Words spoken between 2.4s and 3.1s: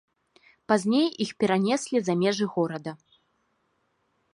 горада.